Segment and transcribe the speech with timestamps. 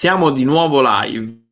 [0.00, 1.42] Siamo di nuovo live,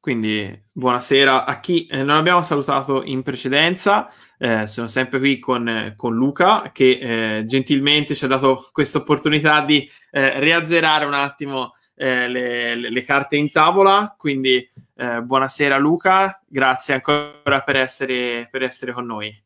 [0.00, 4.10] quindi buonasera a chi eh, non abbiamo salutato in precedenza.
[4.38, 9.62] Eh, sono sempre qui con, con Luca che eh, gentilmente ci ha dato questa opportunità
[9.62, 14.14] di eh, riazzerare un attimo eh, le, le, le, carte in tavola.
[14.16, 19.44] Quindi eh, buonasera Luca, grazie ancora per essere, per essere con noi.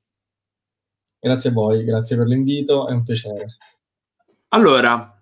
[1.19, 3.57] Grazie a voi, grazie per l'invito, è un piacere.
[4.51, 5.21] Allora,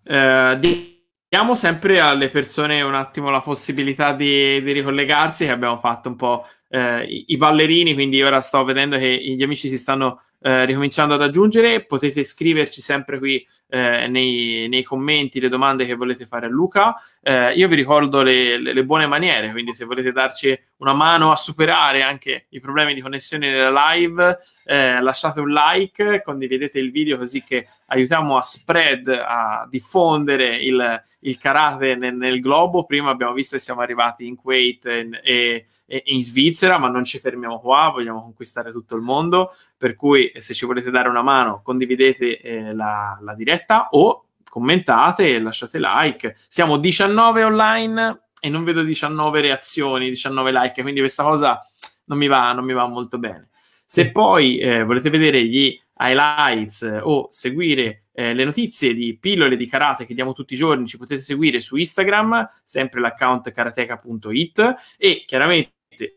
[0.59, 0.90] di
[1.33, 6.17] Diamo sempre alle persone un attimo la possibilità di, di ricollegarsi, che abbiamo fatto un
[6.17, 11.15] po' eh, i, ballerini, quindi ora sto vedendo che gli amici si stanno eh, ricominciando
[11.15, 11.85] ad aggiungere.
[11.85, 16.97] Potete scriverci sempre qui eh, nei, nei, commenti le domande che volete fare a Luca.
[17.23, 21.31] Eh, io vi ricordo le, le, le, buone maniere, quindi se volete darci una mano
[21.31, 26.91] a superare anche i problemi di connessione nella live, eh, lasciate un like, condividete il
[26.91, 32.85] video così che aiutiamo a spread, a diffondere il, il karate nel, nel, globo.
[32.85, 37.05] Prima abbiamo visto che siamo arrivati in Kuwait e, e, e in Svizzera, ma non
[37.05, 39.53] ci fermiamo qua, vogliamo conquistare tutto il mondo.
[39.77, 45.35] Per cui, se ci volete dare una mano, condividete eh, la, la diretta o commentate
[45.35, 46.37] e lasciate like.
[46.49, 51.65] Siamo 19 online e non vedo 19 reazioni, 19 like, quindi questa cosa
[52.07, 53.49] non mi va, non mi va molto bene.
[53.85, 59.57] Se poi eh, volete vedere gli highlights eh, o seguire eh, le notizie di pillole
[59.57, 64.77] di karate che diamo tutti i giorni, ci potete seguire su Instagram, sempre l'account karateka.it
[64.97, 65.73] e chiaramente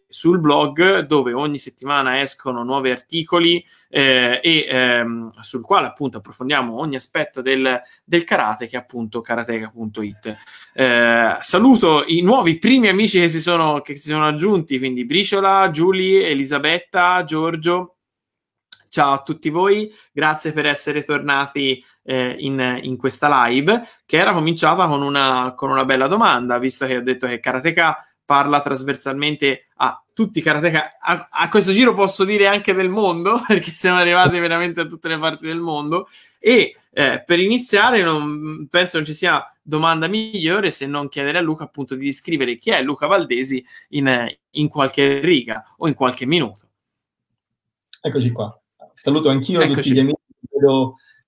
[0.07, 6.77] sul blog dove ogni settimana escono nuovi articoli eh, e ehm, sul quale appunto approfondiamo
[6.79, 10.37] ogni aspetto del, del karate che è appunto karateka.it.
[10.73, 15.69] Eh, saluto i nuovi primi amici che si, sono, che si sono aggiunti, quindi Briciola,
[15.71, 17.97] Giulia, Elisabetta, Giorgio.
[18.93, 24.33] Ciao a tutti voi, grazie per essere tornati eh, in, in, questa live che era
[24.33, 29.67] cominciata con una, con una bella domanda, visto che ho detto che Karateka parla trasversalmente
[29.75, 30.97] a tutti i karateka.
[30.99, 35.07] A, a, questo giro posso dire anche del mondo, perché siamo arrivati veramente a tutte
[35.07, 36.07] le parti del mondo.
[36.39, 41.41] E eh, per iniziare, non, penso non ci sia domanda migliore se non chiedere a
[41.41, 46.25] Luca appunto di descrivere chi è Luca Valdesi in, in qualche riga o in qualche
[46.25, 46.67] minuto.
[48.01, 48.57] Eccoci qua.
[48.93, 49.75] Saluto anch'io Eccoci.
[49.75, 50.17] tutti gli amici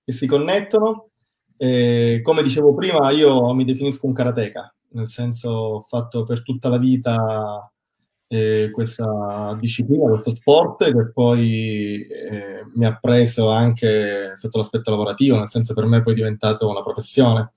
[0.04, 1.08] che si connettono.
[1.56, 6.68] Eh, come dicevo prima, io mi definisco un karateka, nel senso ho fatto per tutta
[6.68, 7.70] la vita
[8.28, 15.38] eh, questa disciplina, questo sport che poi eh, mi ha preso anche sotto l'aspetto lavorativo,
[15.38, 17.52] nel senso per me poi è diventato una professione.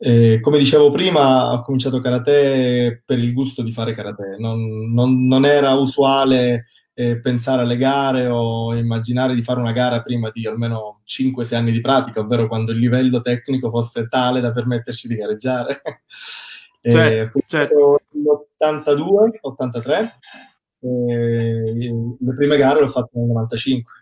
[0.00, 5.26] Eh, come dicevo prima, ho cominciato karate per il gusto di fare karate, non, non,
[5.26, 10.46] non era usuale eh, pensare alle gare o immaginare di fare una gara prima di
[10.46, 15.16] almeno 5-6 anni di pratica, ovvero quando il livello tecnico fosse tale da permetterci di
[15.16, 15.80] gareggiare.
[16.80, 18.00] Certo, certo.
[18.12, 20.18] Nell'82, 83,
[20.80, 23.92] le prime gare l'ho fatte nel 95,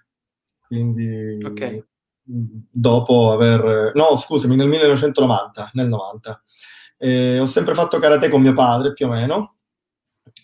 [0.66, 1.84] quindi okay.
[2.22, 3.92] dopo aver...
[3.94, 6.42] No, scusami, nel 1990, nel 90.
[6.98, 9.56] Eh, ho sempre fatto karate con mio padre, più o meno.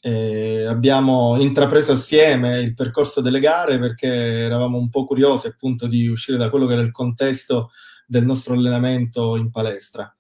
[0.01, 6.07] Eh, abbiamo intrapreso assieme il percorso delle gare perché eravamo un po' curiosi appunto di
[6.07, 7.71] uscire da quello che era il contesto
[8.07, 10.15] del nostro allenamento in palestra.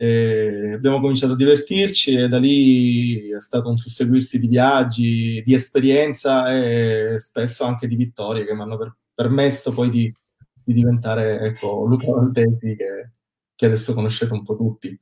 [0.00, 5.54] E abbiamo cominciato a divertirci e da lì è stato un susseguirsi di viaggi, di
[5.54, 10.14] esperienza e spesso anche di vittorie che mi hanno per- permesso poi di,
[10.62, 13.10] di diventare ecco, Luca Valdesi che,
[13.56, 14.96] che adesso conoscete un po' tutti.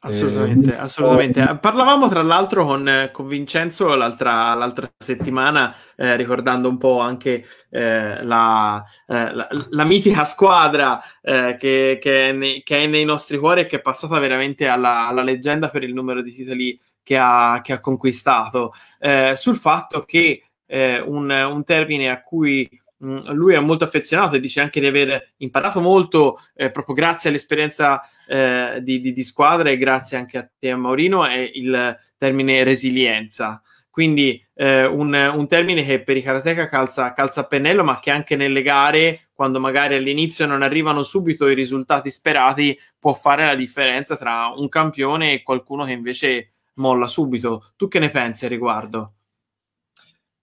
[0.00, 1.58] Assolutamente, eh, assolutamente.
[1.60, 8.22] Parlavamo tra l'altro con, con Vincenzo l'altra, l'altra settimana, eh, ricordando un po' anche eh,
[8.22, 13.38] la, eh, la, la, mitica squadra eh, che, che, è nei, che, è nei, nostri
[13.38, 17.18] cuori e che è passata veramente alla, alla leggenda per il numero di titoli che
[17.18, 18.74] ha, che ha conquistato.
[19.00, 22.68] Eh, sul fatto che un, un termine a cui
[23.04, 27.30] Mm, lui è molto affezionato e dice anche di aver imparato molto eh, proprio grazie
[27.30, 32.64] all'esperienza eh, di, di, di, squadra e grazie anche a te Maurino è il termine
[32.64, 38.00] resilienza quindi eh, un, un, termine che per i karateka calza, calza a pennello ma
[38.00, 43.44] che anche nelle gare quando magari all'inizio non arrivano subito i risultati sperati può fare
[43.44, 48.44] la differenza tra un campione e qualcuno che invece molla subito tu che ne pensi
[48.44, 49.17] a riguardo?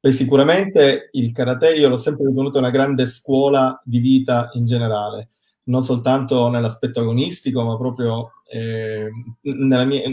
[0.06, 5.30] Beh, sicuramente il karate io l'ho sempre ritenuto una grande scuola di vita in generale,
[5.64, 9.10] non soltanto nell'aspetto agonistico, ma proprio eh,
[9.42, 10.04] mia,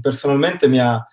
[0.00, 1.06] personalmente mi ha,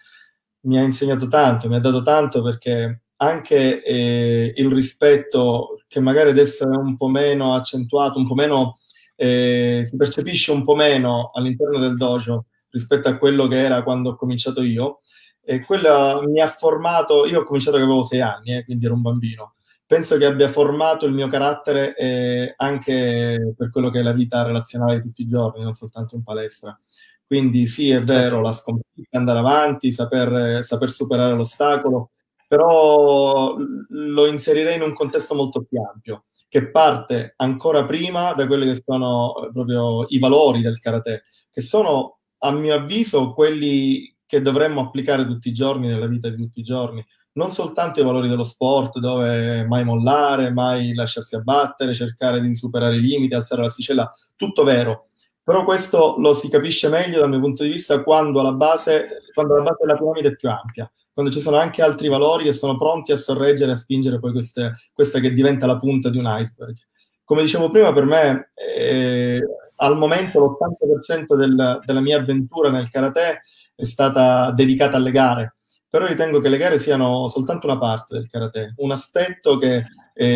[0.61, 6.29] mi ha, insegnato tanto, mi ha dato tanto perché anche eh, il rispetto che magari
[6.29, 8.77] adesso è un po' meno accentuato, un po' meno,
[9.17, 14.11] eh, si percepisce un po' meno all'interno del dojo, rispetto a quello che era quando
[14.11, 15.01] ho cominciato io.
[15.41, 18.93] E quella mi ha formato, io ho cominciato che avevo sei anni, eh, quindi ero
[18.93, 19.55] un bambino.
[19.85, 24.43] Penso che abbia formato il mio carattere eh, anche per quello che è la vita
[24.43, 26.79] relazionale di tutti i giorni, non soltanto in palestra.
[27.25, 28.41] Quindi sì, è vero, certo.
[28.41, 32.11] la sconfitta, andare avanti, saper, saper superare l'ostacolo,
[32.47, 38.65] però lo inserirei in un contesto molto più ampio, che parte ancora prima da quelli
[38.65, 44.81] che sono proprio i valori del karate, che sono, a mio avviso, quelli che dovremmo
[44.81, 47.03] applicare tutti i giorni nella vita di tutti i giorni.
[47.31, 52.97] Non soltanto i valori dello sport, dove mai mollare, mai lasciarsi abbattere, cercare di superare
[52.97, 55.07] i limiti, alzare l'asticella, tutto vero.
[55.41, 59.55] Però questo lo si capisce meglio dal mio punto di vista quando la base, quando
[59.55, 62.77] la base della piramide è più ampia, quando ci sono anche altri valori che sono
[62.77, 66.25] pronti a sorreggere e a spingere poi queste, questa che diventa la punta di un
[66.27, 66.75] iceberg.
[67.23, 69.41] Come dicevo prima, per me eh,
[69.77, 73.41] al momento l'80% del, della mia avventura nel karate
[73.79, 75.55] è stata dedicata alle gare,
[75.89, 80.35] però ritengo che le gare siano soltanto una parte del karate, un aspetto che è,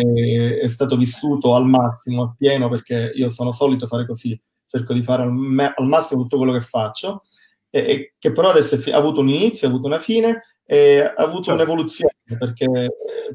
[0.62, 5.02] è stato vissuto al massimo, a pieno, perché io sono solito fare così, cerco di
[5.02, 7.24] fare al, me- al massimo tutto quello che faccio,
[7.68, 11.12] e, e che però adesso ha avuto un inizio, ha avuto una fine, e ha
[11.22, 11.62] avuto certo.
[11.62, 12.66] un'evoluzione, perché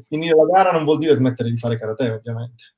[0.08, 2.74] finire la gara non vuol dire smettere di fare karate, ovviamente.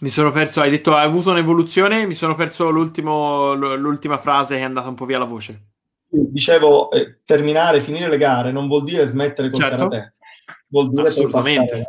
[0.00, 4.64] Mi sono perso, hai detto hai avuto un'evoluzione, mi sono perso l'ultima frase che è
[4.64, 5.68] andata un po' via la voce.
[6.08, 9.88] Dicevo, eh, terminare, finire le gare non vuol dire smettere con certo.
[9.88, 10.14] karate,
[10.68, 11.64] vuol dire Assolutamente.
[11.64, 11.86] Passare,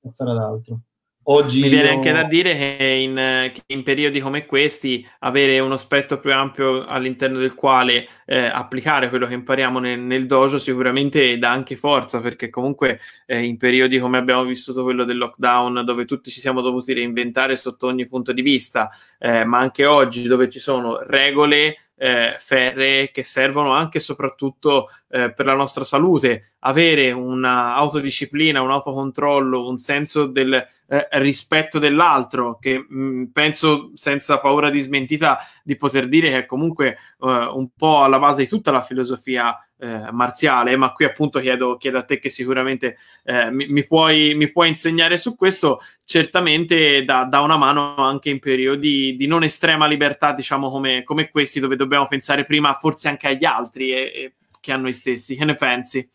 [0.00, 0.80] passare ad altro.
[1.28, 1.94] Oggi Mi viene io...
[1.94, 6.84] anche da dire che in, che in, periodi come questi avere uno spettro più ampio
[6.84, 12.20] all'interno del quale eh, applicare quello che impariamo nel, nel, dojo sicuramente dà anche forza
[12.20, 16.60] perché comunque eh, in periodi come abbiamo vissuto quello del lockdown dove tutti ci siamo
[16.60, 18.88] dovuti reinventare sotto ogni punto di vista
[19.18, 24.88] eh, ma anche oggi dove ci sono regole eh, ferree che servono anche e soprattutto
[25.08, 26.54] eh, per la nostra salute.
[26.60, 34.38] Avere un'autodisciplina, un autocontrollo, un senso del eh, rispetto dell'altro, che mh, mm, penso senza
[34.38, 38.48] paura di smentita di poter dire che è comunque eh, un po' alla base di
[38.48, 43.50] tutta la filosofia eh, marziale, ma qui appunto chiedo, chiedo, a te che sicuramente eh,
[43.50, 48.38] mi, mi, puoi, mi, puoi, insegnare su questo, certamente dà, dà, una mano anche in
[48.38, 53.28] periodi di non estrema libertà, diciamo come, come questi, dove dobbiamo pensare prima forse anche
[53.28, 55.36] agli altri e, e che a noi stessi.
[55.36, 56.10] Che ne pensi?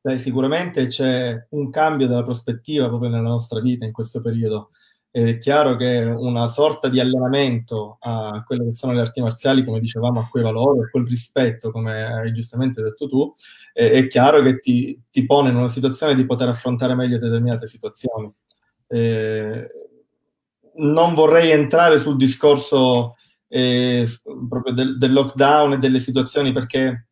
[0.00, 4.70] Beh, sicuramente c'è un cambio della prospettiva proprio nella nostra vita in questo periodo
[5.22, 9.78] è chiaro che una sorta di allenamento a quelle che sono le arti marziali, come
[9.78, 13.32] dicevamo, a quei valori, a quel rispetto, come hai giustamente detto tu,
[13.72, 17.68] è, è chiaro che ti, ti, pone in una situazione di poter affrontare meglio determinate
[17.68, 18.28] situazioni.
[18.88, 19.68] Eh,
[20.78, 23.14] non vorrei entrare sul discorso
[23.46, 24.08] eh,
[24.48, 27.06] proprio del, del, lockdown e delle situazioni perché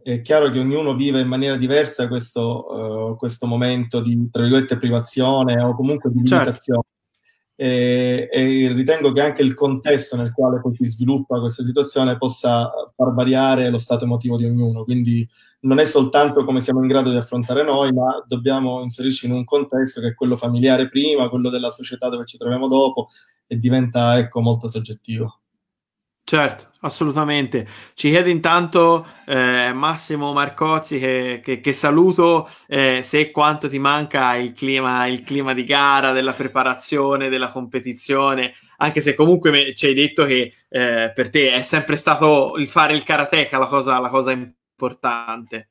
[0.00, 4.78] è chiaro che ognuno vive in maniera diversa questo, uh, questo momento di, tra virgolette,
[4.78, 6.44] privazione o comunque di certo.
[6.44, 6.82] limitazione.
[6.82, 6.96] Certo
[7.60, 12.70] e, e, ritengo che anche il contesto nel quale poi si sviluppa questa situazione possa
[12.94, 14.84] far variare lo stato emotivo di ognuno.
[14.84, 15.28] Quindi
[15.62, 19.44] non è soltanto come siamo in grado di affrontare noi, ma dobbiamo inserirci in un
[19.44, 23.08] contesto che è quello familiare prima, quello della società dove ci troviamo dopo
[23.48, 25.40] e diventa ecco, molto soggettivo.
[26.28, 27.66] Certo, assolutamente.
[27.94, 34.34] Ci chiede intanto eh, Massimo Marcozzi, che, che, che saluto, eh, se quanto ti manca
[34.34, 39.94] il clima, il clima, di gara, della preparazione, della competizione, anche se comunque ci hai
[39.94, 44.10] detto che eh, per te è sempre stato il fare il karateka la cosa, la
[44.10, 45.70] cosa importante.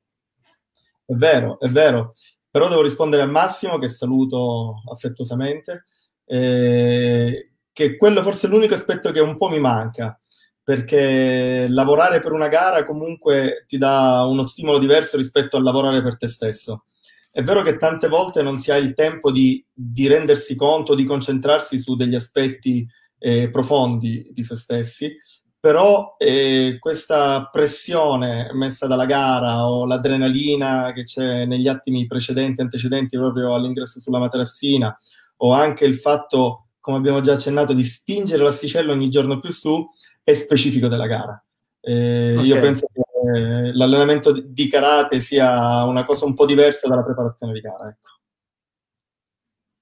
[1.05, 2.13] È vero, è vero.
[2.49, 5.85] Però devo rispondere a Massimo, che saluto affettuosamente,
[6.25, 10.19] eh, che quello forse è l'unico aspetto che un po' mi manca
[10.67, 16.17] perché lavorare per una gara comunque ti dà uno stimolo diverso rispetto a lavorare per
[16.17, 16.88] te stesso.
[17.31, 21.05] È vero che tante volte non si ha il tempo di, di rendersi conto, di
[21.05, 22.86] concentrarsi su degli aspetti
[23.17, 25.15] eh, profondi di se stessi,
[25.57, 33.15] però eh, questa pressione messa dalla gara o l'adrenalina che c'è negli attimi precedenti, antecedenti
[33.15, 34.93] proprio all'ingresso sulla materassina,
[35.38, 39.89] o anche il fatto, come abbiamo già accennato, di spingere l'asticella ogni giorno più su,
[40.27, 41.41] è specifico della gara.
[41.79, 42.46] Eh, okay.
[42.46, 47.53] Io penso che eh, l'allenamento di karate sia una cosa un po' diversa dalla preparazione
[47.53, 47.88] di gara.
[47.88, 48.10] Ecco.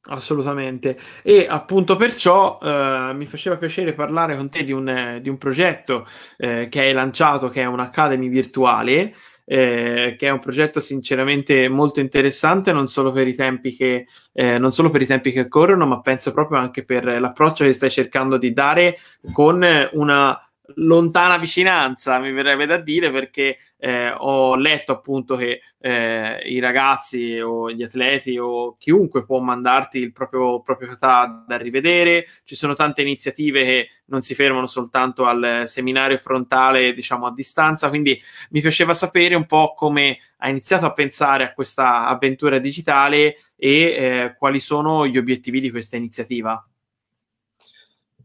[0.09, 0.99] Assolutamente.
[1.23, 6.05] E appunto perciò eh, mi faceva piacere parlare con te di un, di un progetto
[6.37, 9.15] eh, che hai lanciato, che è un'Academy virtuale.
[9.47, 14.57] Eh, che è un progetto sinceramente molto interessante, non solo per i tempi che, eh,
[14.57, 17.91] non solo per i tempi che corrono, ma penso proprio anche per l'approccio che stai
[17.91, 18.97] cercando di dare
[19.31, 20.39] con una
[20.75, 27.39] lontana vicinanza, mi verrebbe da dire, perché eh, ho letto appunto che eh, i ragazzi
[27.39, 32.25] o gli atleti o chiunque può mandarti il proprio, kata da rivedere.
[32.43, 37.89] Ci sono tante iniziative che non si fermano soltanto al seminario frontale, diciamo a distanza.
[37.89, 38.19] Quindi
[38.49, 43.69] mi piaceva sapere un po' come ha iniziato a pensare a questa avventura digitale e
[43.69, 46.65] eh, quali sono gli obiettivi di questa iniziativa.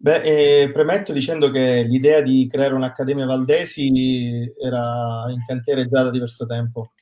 [0.03, 6.11] Beh, eh, premetto dicendo che l'idea di creare un'Accademia Valdesi era in cantiere già da
[6.11, 6.93] diverso tempo.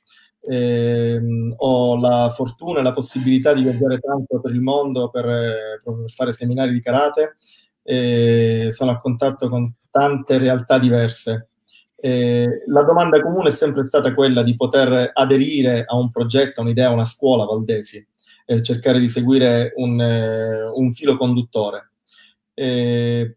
[0.40, 1.20] Eh,
[1.58, 6.32] ho la fortuna e la possibilità di viaggiare tanto per il mondo per, per fare
[6.32, 7.36] seminari di karate.
[7.84, 11.50] Eh, sono a contatto con tante realtà diverse.
[11.94, 16.64] Eh, la domanda comune è sempre stata quella di poter aderire a un progetto, a
[16.64, 18.04] un'idea, a una scuola valdesi,
[18.62, 21.90] cercare di seguire un, eh, un filo conduttore.
[22.60, 23.36] Eh,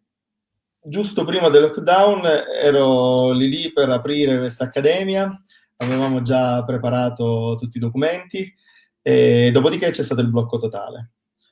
[0.81, 2.25] giusto prima del lockdown
[2.59, 5.39] ero lì lì per aprire questa accademia,
[5.77, 8.51] avevamo già preparato tutti i documenti
[8.99, 11.11] e dopodiché c'è stato il blocco totale.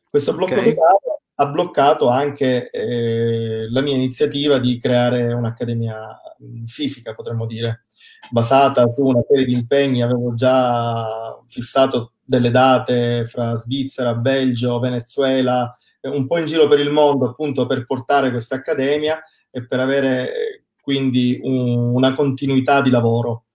[0.10, 0.74] Questo blocco okay.
[0.74, 0.98] totale
[1.36, 6.20] ha bloccato anche eh, la mia iniziativa di creare un'accademia
[6.66, 7.86] fisica, potremmo dire,
[8.32, 10.02] basata su una serie di impegni.
[10.02, 16.92] Avevo già fissato delle date fra Svizzera, Belgio, Venezuela, un po' in giro per il
[16.92, 22.90] mondo appunto per portare questa accademia e per avere eh, quindi un, una continuità di
[22.90, 23.46] lavoro.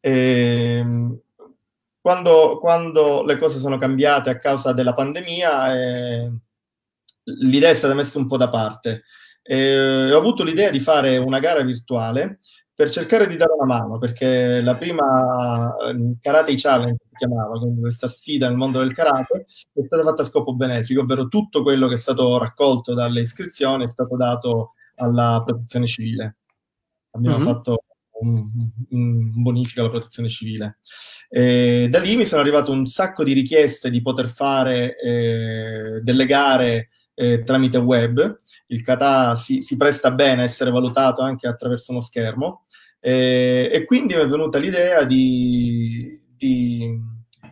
[0.00, 1.18] E, ehm,
[2.00, 6.32] quando, quando, le cose sono cambiate a causa della pandemia, eh,
[7.24, 9.04] l'idea è stata messa un po' da parte.
[9.42, 12.40] Eh, ho avuto l'idea di fare una gara virtuale
[12.74, 17.80] per cercare di dare una mano, perché la prima ehm, Karate Challenge si chiamava, quindi
[17.80, 21.86] questa sfida nel mondo del karate, è stata fatta a scopo benefico, ovvero tutto quello
[21.86, 26.36] che è stato raccolto dalle iscrizioni è stato dato alla protezione civile.
[27.12, 27.46] Abbiamo mm-hmm.
[27.46, 27.78] fatto
[28.20, 28.48] un,
[28.90, 30.78] un, bonifico alla protezione civile.
[31.28, 36.26] E da lì mi sono arrivato un sacco di richieste di poter fare eh, delle
[36.26, 38.40] gare eh, tramite web.
[38.66, 42.63] Il kata si, si, presta bene a essere valutato anche attraverso uno schermo
[43.06, 46.98] e, e quindi mi è venuta l'idea di, di,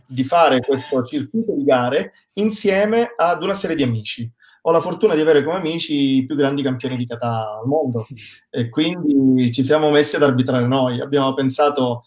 [0.06, 4.32] di fare questo circuito di gare insieme ad una serie di amici
[4.64, 8.06] ho la fortuna di avere come amici i più grandi campioni di kata al mondo
[8.49, 11.00] e quindi ci siamo messi ad arbitrare noi.
[11.00, 12.04] Abbiamo pensato,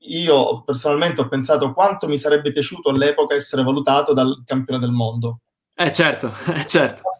[0.00, 5.42] io personalmente ho pensato quanto mi sarebbe piaciuto all'epoca essere valutato dal campione del mondo.
[5.76, 7.15] Eh certo, eh certo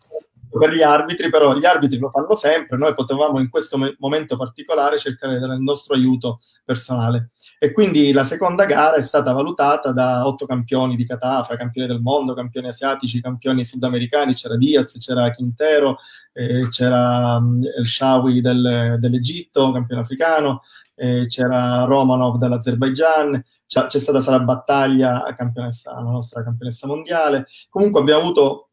[0.59, 4.37] per gli arbitri, però gli arbitri lo fanno sempre, noi potevamo in questo me- momento
[4.37, 7.31] particolare cercare di dare il nostro aiuto personale.
[7.59, 11.89] E quindi la seconda gara è stata valutata da otto campioni di kata, fra campioni
[11.89, 15.99] del mondo, campioni asiatici, campioni sudamericani, c'era Diaz, c'era Quintero,
[16.33, 20.63] eh, c'era El Shawi del, dell'Egitto, campione africano,
[20.95, 27.47] eh, c'era Romanov dall'Azerbaijan, c'è, c'è stata Sara Battaglia, campionessa, la nostra campionessa mondiale.
[27.69, 28.66] Comunque abbiamo avuto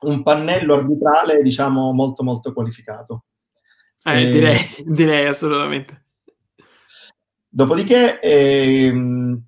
[0.00, 3.24] un pannello arbitrale, diciamo, molto molto qualificato.
[4.04, 4.30] Eh, e...
[4.30, 6.04] direi, direi assolutamente.
[7.52, 8.92] Dopodiché, eh,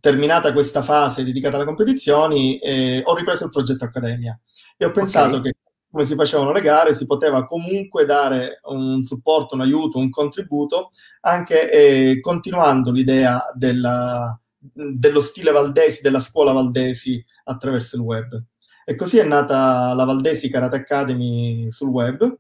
[0.00, 4.38] terminata questa fase dedicata alle competizioni, eh, ho ripreso il progetto Accademia
[4.76, 5.52] e ho pensato okay.
[5.52, 5.56] che
[5.92, 10.90] come si facevano le gare si poteva comunque dare un supporto, un aiuto, un contributo,
[11.20, 18.42] anche eh, continuando l'idea della, dello stile Valdesi, della scuola Valdesi attraverso il web.
[18.84, 22.38] E così è nata la Valdesi Karate Academy sul web.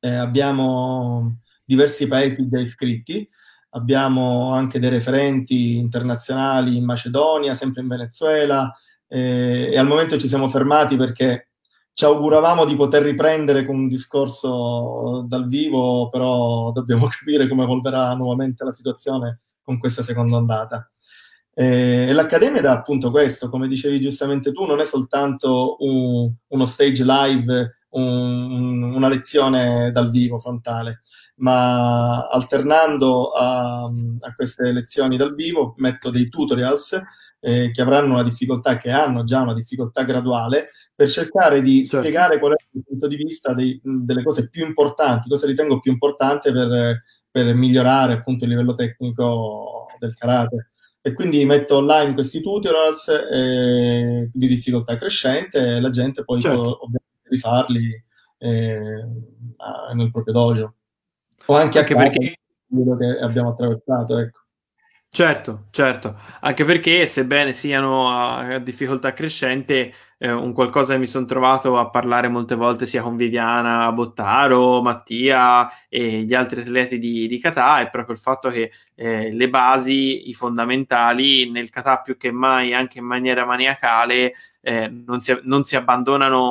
[0.00, 3.28] Eh, abbiamo diversi paesi già iscritti,
[3.70, 8.72] abbiamo anche dei referenti internazionali in Macedonia, sempre in Venezuela,
[9.06, 11.48] eh, e al momento ci siamo fermati perché
[11.92, 18.14] ci auguravamo di poter riprendere con un discorso dal vivo, però dobbiamo capire come evolverà
[18.14, 20.90] nuovamente la situazione con questa seconda ondata.
[21.60, 27.02] Eh, l'Accademia dà appunto questo, come dicevi giustamente tu, non è soltanto un, uno stage
[27.02, 31.02] live, un, una lezione dal vivo frontale,
[31.38, 37.02] ma alternando a, a queste lezioni dal vivo metto dei tutorials
[37.40, 42.06] eh, che avranno una difficoltà, che hanno già una difficoltà graduale, per cercare di certo.
[42.06, 45.90] spiegare qual è il punto di vista dei, delle cose più importanti, cosa ritengo più
[45.90, 50.70] importante per, per migliorare appunto il livello tecnico del karate
[51.08, 56.62] e quindi metto online questi tutorials eh, di difficoltà crescente e la gente poi certo.
[56.62, 58.04] può ovviamente rifarli
[58.38, 59.06] eh,
[59.94, 60.74] nel proprio dojo.
[61.46, 62.38] O anche, anche perché
[62.68, 64.40] quello che abbiamo attraversato, ecco.
[65.10, 71.24] Certo, certo, anche perché sebbene siano a difficoltà crescente, eh, un qualcosa che mi sono
[71.24, 77.26] trovato a parlare molte volte sia con Viviana Bottaro, Mattia e gli altri atleti di,
[77.26, 82.16] di kata è proprio il fatto che eh, le basi, i fondamentali nel kata più
[82.18, 85.74] che mai, anche in maniera maniacale, eh, non, si, non, si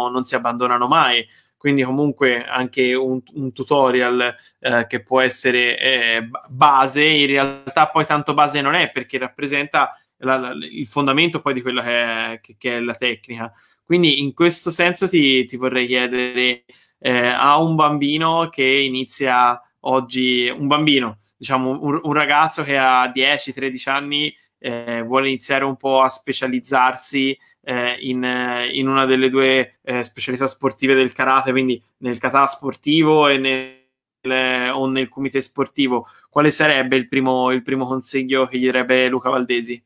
[0.09, 1.25] non si abbandonano mai
[1.57, 8.05] quindi comunque anche un, un tutorial eh, che può essere eh, base, in realtà poi
[8.05, 12.39] tanto base non è perché rappresenta la, la, il fondamento poi di quello che è,
[12.41, 13.51] che, che è, la tecnica.
[13.83, 16.65] Quindi in questo senso ti, ti vorrei chiedere
[16.99, 23.07] eh, a un bambino che inizia oggi, un bambino, diciamo un, un ragazzo che ha
[23.07, 28.23] 10-13 anni, eh, vuole iniziare un po' a specializzarsi eh, in,
[28.71, 34.71] in, una delle due eh, specialità sportive del karate, quindi nel kata sportivo e nel,
[34.73, 39.29] o nel comité sportivo, quale sarebbe il primo, il primo consiglio che gli darebbe Luca
[39.29, 39.83] Valdesi?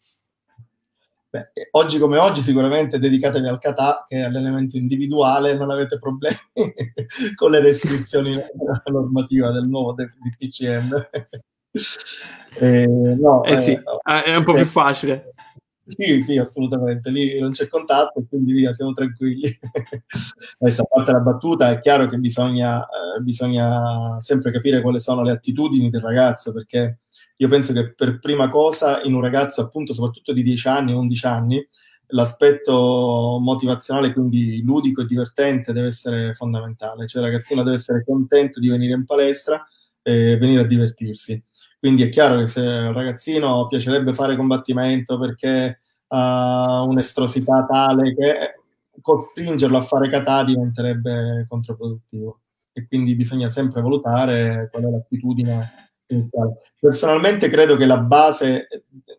[1.32, 6.36] Beh, oggi come oggi sicuramente dedicatevi al kata, che è l'elemento individuale, non avete problemi
[7.36, 8.38] con le restrizioni
[8.86, 11.10] normative del nuovo DPCM.
[12.60, 15.34] Eh, no, eh sì, eh, è un po' più facile.
[15.86, 17.10] Sì, sì, assolutamente.
[17.10, 19.58] Lì non c'è contatto, quindi via, siamo tranquilli.
[20.60, 25.22] Adesso, a parte la battuta, è chiaro che bisogna, eh, bisogna sempre capire quali sono
[25.24, 27.00] le attitudini del ragazzo, perché
[27.36, 31.25] io penso che per prima cosa in un ragazzo, appunto, soprattutto di 10 anni, 11
[31.25, 31.67] anni,
[32.13, 37.08] l'aspetto motivazionale, quindi ludico e divertente, deve essere fondamentale.
[37.08, 39.65] Cioè, il ragazzino deve essere contento di venire in palestra
[40.01, 41.41] e venire a divertirsi.
[41.81, 48.59] Quindi è chiaro che se un ragazzino piacerebbe fare combattimento perché ha un'estrosità tale che
[49.01, 52.41] costringerlo a fare kata diventerebbe controproduttivo.
[52.71, 55.89] E quindi bisogna sempre valutare qual è l'attitudine
[56.79, 58.67] Personalmente credo che la base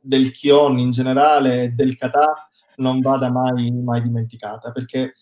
[0.01, 5.15] del Kion in generale e del kata non vada mai, mai dimenticata, perché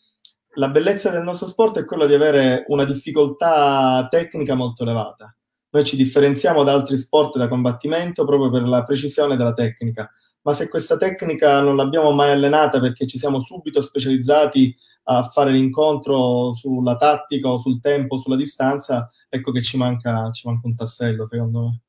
[0.55, 5.35] la bellezza del nostro sport è quella di avere una difficoltà tecnica molto elevata.
[5.71, 10.11] Noi ci differenziamo da altri sport da combattimento proprio per la precisione della tecnica,
[10.43, 15.51] ma se questa tecnica non l'abbiamo mai allenata perché ci siamo subito specializzati a fare
[15.51, 20.75] l'incontro sulla tattica o sul tempo, sulla distanza, ecco che ci manca, ci manca un
[20.75, 21.81] tassello, secondo me.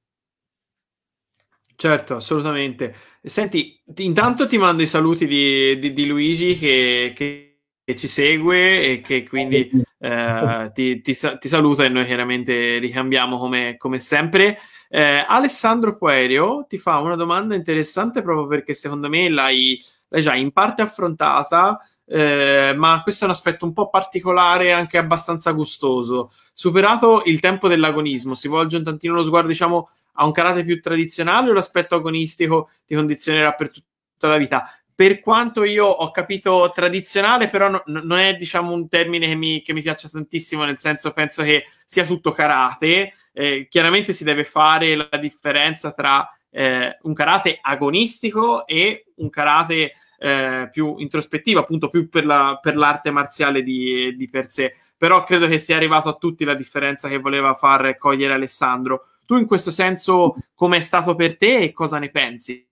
[1.76, 2.96] Certo, assolutamente.
[3.24, 8.84] Senti, intanto ti mando i saluti di, di, di Luigi che, che, che, ci segue
[8.84, 9.68] e che quindi
[10.04, 14.58] eh, ti, ti, ti, saluta e noi chiaramente ricambiamo come, come sempre.
[14.90, 20.36] Eh, Alessandro Puerio ti fa una domanda interessante proprio perché secondo me l'hai, l'hai già
[20.36, 21.80] in parte affrontata
[22.14, 26.32] eh, ma questo è un aspetto un po' particolare e anche abbastanza gustoso.
[26.52, 30.82] Superato il tempo dell'agonismo, si volge un tantino lo sguardo, diciamo, a un karate più
[30.82, 34.70] tradizionale o l'aspetto agonistico ti condizionerà per tutta la vita?
[35.02, 39.64] Per quanto io ho capito tradizionale, però no, non è diciamo un termine che mi,
[39.64, 43.12] che mi piaccia tantissimo, nel senso penso che sia tutto karate.
[43.34, 49.94] Eh, chiaramente si deve fare la differenza tra eh, un karate agonistico e un karate
[50.20, 54.76] eh, più introspettiva, appunto più per, la, per l'arte marziale di, di, per sé.
[54.96, 59.08] Però credo che sia arrivato a tutti la differenza che voleva far cogliere Alessandro.
[59.26, 62.64] Tu in questo senso come è stato per te e cosa ne pensi?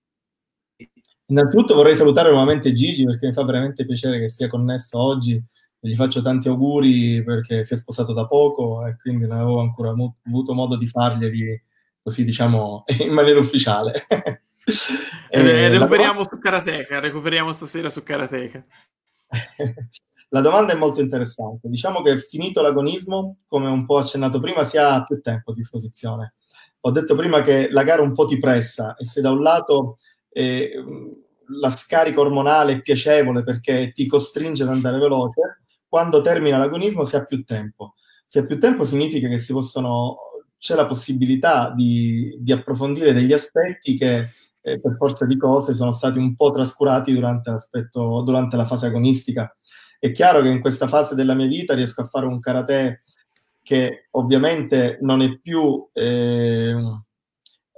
[1.30, 5.44] Innanzitutto vorrei salutare nuovamente Gigi perché mi fa veramente piacere che sia connesso oggi
[5.82, 9.94] gli faccio tanti auguri perché si è sposato da poco e quindi non avevo ancora
[10.26, 11.64] avuto modo di farglieli
[12.02, 14.08] così diciamo in maniera ufficiale.
[15.30, 16.28] eh, recuperiamo la...
[16.30, 18.66] su Karateka, recuperiamo stasera su Karateka.
[20.30, 21.70] la domanda è molto interessante.
[21.70, 26.34] Diciamo che finito l'agonismo, come un po' accennato prima, si ha più tempo a disposizione.
[26.82, 29.98] Ho detto prima che la gara un po' ti pressa e se da un lato
[30.30, 30.72] eh,
[31.60, 37.16] la scarica ormonale è piacevole perché ti costringe ad andare veloce, quando termina l'agonismo si
[37.16, 37.96] ha più tempo.
[38.26, 40.18] Se ha più tempo significa che possono,
[40.60, 44.30] c'è la possibilità di, di approfondire degli aspetti che
[44.62, 47.58] eh, per forza di cose sono stati un po' trascurati durante,
[47.92, 49.52] durante la fase agonistica.
[49.98, 53.04] È chiaro che in questa fase della mia vita riesco a fare un karate
[53.64, 56.76] che ovviamente non è più eh,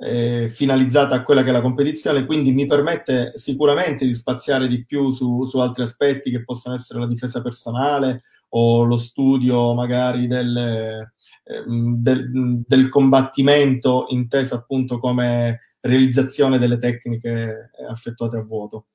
[0.03, 4.83] eh, finalizzata a quella che è la competizione, quindi mi permette sicuramente di spaziare di
[4.83, 10.25] più su, su altri aspetti che possono essere la difesa personale o lo studio magari
[10.25, 18.87] del, eh, del, del combattimento inteso appunto come realizzazione delle tecniche effettuate a vuoto.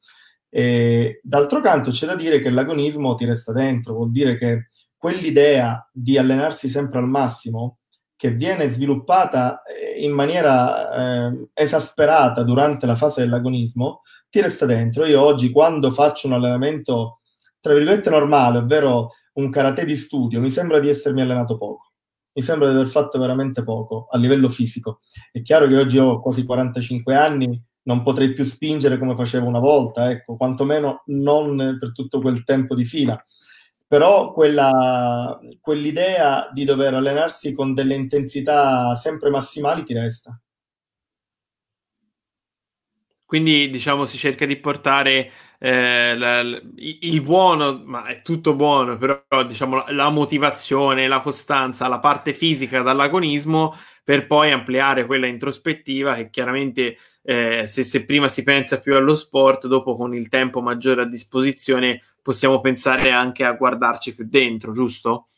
[0.48, 5.88] E, d'altro canto c'è da dire che l'agonismo ti resta dentro, vuol dire che quell'idea
[5.92, 7.78] di allenarsi sempre al massimo
[8.16, 15.06] che viene sviluppata eh, in maniera eh, esasperata durante la fase dell'agonismo, ti resta dentro.
[15.06, 17.20] Io oggi quando faccio un allenamento,
[17.60, 21.92] tra virgolette, normale, ovvero un karate di studio, mi sembra di essermi allenato poco.
[22.32, 25.00] Mi sembra di aver fatto veramente poco a livello fisico.
[25.30, 29.58] È chiaro che oggi ho quasi 45 anni, non potrei più spingere come facevo una
[29.58, 33.22] volta, ecco, quantomeno non per tutto quel tempo di fila
[33.86, 40.38] però quella, quell'idea di dover allenarsi con delle intensità sempre massimali ti resta.
[43.24, 48.96] Quindi diciamo si cerca di portare eh, la, la, il buono, ma è tutto buono,
[48.96, 56.14] però diciamo la motivazione, la costanza, la parte fisica dall'agonismo per poi ampliare quella introspettiva
[56.14, 60.62] che chiaramente eh, se, se prima si pensa più allo sport, dopo con il tempo
[60.62, 65.28] maggiore a disposizione possiamo pensare anche a guardarci più dentro, giusto?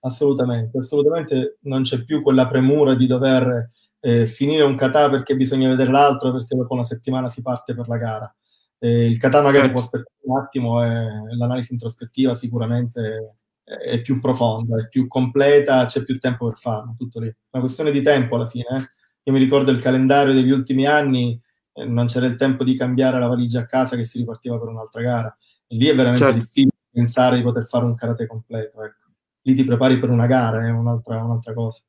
[0.00, 5.68] Assolutamente, assolutamente non c'è più quella premura di dover eh, finire un kata perché bisogna
[5.68, 8.36] vedere l'altro perché dopo una settimana si parte per la gara.
[8.78, 9.72] Eh, il kata magari certo.
[9.72, 15.86] può aspettare un attimo e l'analisi introspettiva sicuramente è, è più profonda, è più completa,
[15.86, 17.28] c'è più tempo per farlo, tutto lì.
[17.28, 18.66] È una questione di tempo alla fine.
[18.68, 18.82] Eh?
[19.22, 21.40] Io mi ricordo il calendario degli ultimi anni,
[21.72, 24.68] eh, non c'era il tempo di cambiare la valigia a casa che si ripartiva per
[24.68, 25.38] un'altra gara
[25.68, 26.38] lì è veramente certo.
[26.38, 28.82] difficile pensare di poter fare un karate completo.
[28.82, 29.06] Ecco.
[29.42, 31.82] Lì ti prepari per una gara, è un'altra, un'altra cosa.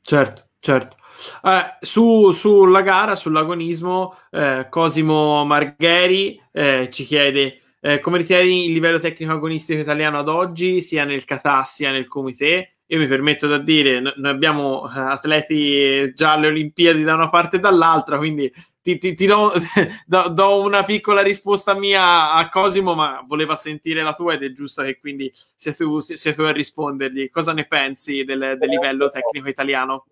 [0.00, 0.96] Certo, certo.
[1.42, 8.72] Eh, su, sulla gara, sull'agonismo, eh, Cosimo Margheri eh, ci chiede eh, come ritieni il
[8.72, 12.78] livello tecnico agonistico italiano ad oggi, sia nel kata sia nel comité?
[12.86, 17.56] Io mi permetto da dire, noi abbiamo eh, atleti già alle Olimpiadi da una parte
[17.56, 18.52] e dall'altra, quindi
[18.86, 19.50] ti, ti, ti do,
[20.06, 24.52] do, do, una piccola risposta mia a Cosimo, ma voleva sentire la tua ed è
[24.52, 27.28] giusto che quindi sia tu, sia tu a rispondergli.
[27.28, 30.06] Cosa ne pensi del, del livello tecnico italiano?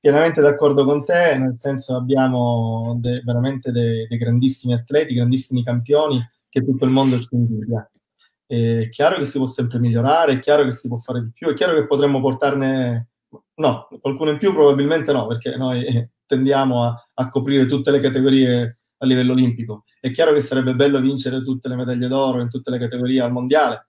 [0.00, 6.18] Pienamente d'accordo con te, nel senso abbiamo de, veramente dei de grandissimi atleti, grandissimi campioni
[6.48, 7.90] che tutto il mondo ci invidia.
[8.46, 11.48] È chiaro che si può sempre migliorare, è chiaro che si può fare di più,
[11.48, 13.08] è chiaro che potremmo portarne
[13.56, 18.78] no, qualcuno in più probabilmente no, perché noi tendiamo a, a, coprire tutte le categorie
[18.98, 19.84] a livello olimpico.
[20.00, 23.32] È chiaro che sarebbe bello vincere tutte le medaglie d'oro in tutte le categorie al
[23.32, 23.88] mondiale,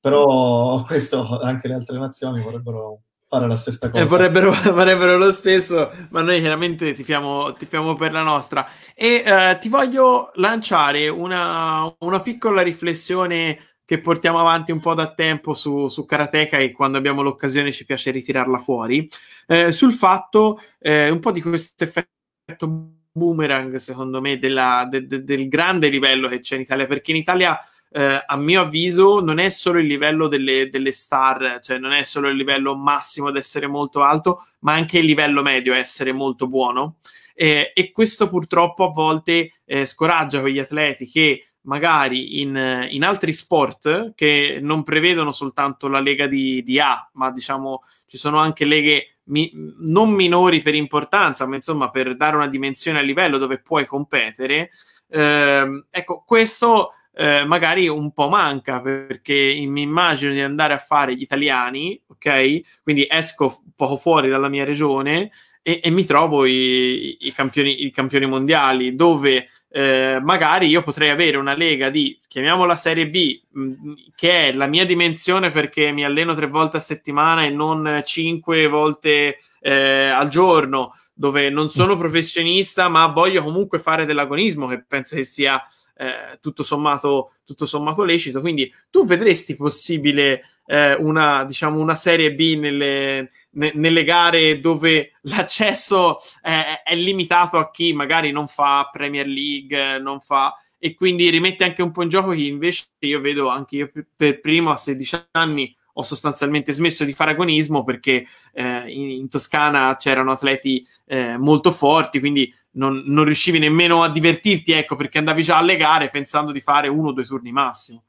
[0.00, 4.02] però questo anche le altre nazioni vorrebbero fare la stessa cosa.
[4.02, 8.66] Eh, vorrebbero, vorrebbero lo stesso, ma noi chiaramente tifiamo, tifiamo per la nostra.
[8.94, 15.14] E eh, ti voglio lanciare una, una piccola riflessione che portiamo avanti un po' da
[15.14, 19.08] tempo su, su Karateka e quando abbiamo l'occasione ci piace ritirarla fuori,
[19.46, 25.24] eh, sul fatto eh, un po' di questo effetto boomerang, secondo me, della, de, de,
[25.24, 27.58] del grande livello che c'è in Italia, perché in Italia,
[27.90, 32.02] eh, a mio avviso, non è solo il livello delle, delle, star, cioè non è
[32.02, 36.12] solo il livello massimo ad essere molto alto, ma anche il livello medio a essere
[36.12, 36.96] molto buono.
[37.38, 43.32] Eh, e questo purtroppo a volte eh, scoraggia quegli atleti che magari in, in, altri
[43.32, 48.64] sport che non prevedono soltanto la lega di, di A, ma diciamo ci sono anche
[48.64, 53.60] leghe mi, non minori per importanza, ma insomma per dare una dimensione a livello dove
[53.60, 54.70] puoi competere.
[55.08, 61.16] Eh, ecco, questo eh, magari un po' manca perché mi immagino di andare a fare
[61.16, 62.82] gli italiani, ok?
[62.82, 65.30] Quindi esco poco fuori dalla mia regione
[65.62, 71.10] e, e mi trovo i, i, campioni, i campioni mondiali dove eh, magari io potrei
[71.10, 75.92] avere una lega di, chiamiamola Serie B, mh, mm, che è la mia dimensione perché
[75.92, 81.70] mi alleno tre volte a settimana e non cinque volte eh, al giorno, dove non
[81.70, 85.62] sono professionista ma voglio comunque fare dell'agonismo, che penso che sia
[85.96, 88.40] eh, tutto, sommato, tutto sommato lecito.
[88.40, 95.12] Quindi tu vedresti possibile eh, una, diciamo, una serie B nelle, ne, nelle gare dove
[95.22, 101.30] l'accesso è, è, limitato a chi magari non fa Premier League, non fa e quindi
[101.30, 104.76] rimette anche un po' in gioco chi invece io vedo anche io per primo a
[104.76, 110.86] 16 anni ho sostanzialmente smesso di fare agonismo perché eh, in, in, Toscana c'erano atleti
[111.06, 115.76] eh, molto forti, quindi non, non, riuscivi nemmeno a divertirti, ecco, perché andavi già alle
[115.76, 118.04] gare pensando di fare uno o due turni massimo.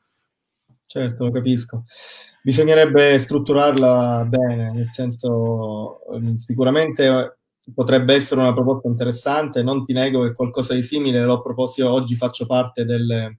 [0.85, 1.85] Certo, lo capisco.
[2.41, 7.37] Bisognerebbe strutturarla bene, nel senso ehm, sicuramente
[7.73, 11.91] potrebbe essere una proposta interessante, non ti nego che qualcosa di simile l'ho proposto, io
[11.91, 13.37] oggi faccio parte del,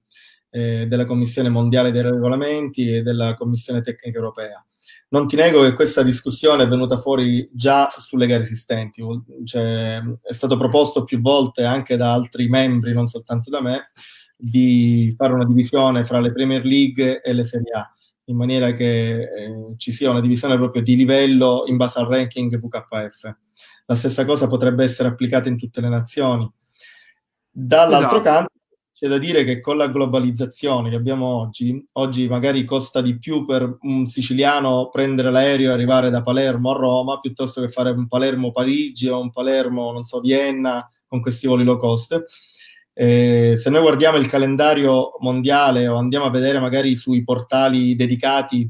[0.50, 4.64] eh, della Commissione Mondiale dei Regolamenti e della Commissione Tecnica Europea.
[5.10, 9.02] Non ti nego che questa discussione è venuta fuori già sulle gare esistenti,
[9.44, 13.90] cioè, è stato proposto più volte anche da altri membri, non soltanto da me,
[14.36, 17.92] di fare una divisione fra le Premier League e le Serie A
[18.28, 22.56] in maniera che eh, ci sia una divisione proprio di livello in base al ranking
[22.58, 23.34] VKF.
[23.86, 26.50] La stessa cosa potrebbe essere applicata in tutte le nazioni.
[27.50, 28.20] Dall'altro esatto.
[28.20, 28.57] canto,
[28.98, 33.44] c'è da dire che con la globalizzazione che abbiamo oggi, oggi magari costa di più
[33.44, 38.08] per un siciliano prendere l'aereo e arrivare da Palermo a Roma piuttosto che fare un
[38.08, 42.24] Palermo-Parigi o un Palermo, non so, Vienna con questi voli low cost.
[42.92, 48.68] Eh, se noi guardiamo il calendario mondiale o andiamo a vedere magari sui portali dedicati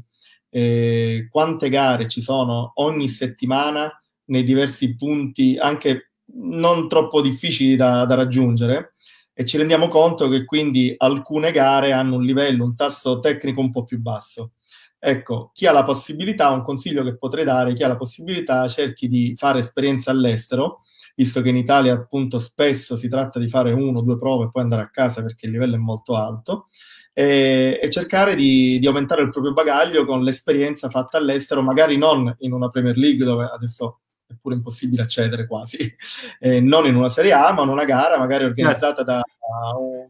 [0.51, 3.91] eh, quante gare ci sono ogni settimana
[4.25, 8.93] nei diversi punti, anche non troppo difficili da, da raggiungere,
[9.39, 13.71] e ci rendiamo conto che quindi alcune gare hanno un livello, un tasso tecnico un
[13.71, 14.55] po' più basso.
[14.99, 19.07] Ecco, chi ha la possibilità, un consiglio che potrei dare, chi ha la possibilità cerchi
[19.07, 20.81] di fare esperienza all'estero,
[21.15, 24.49] visto che in Italia appunto spesso si tratta di fare uno o due prove e
[24.49, 26.67] poi andare a casa perché il livello è molto alto,
[27.13, 32.35] e, e cercare di, di, aumentare il proprio bagaglio con l'esperienza fatta all'estero, magari non
[32.39, 33.99] in una Premier League dove adesso
[34.29, 35.77] è pure impossibile accedere quasi,
[36.39, 39.21] eh, non in una Serie A, ma in una gara magari organizzata da,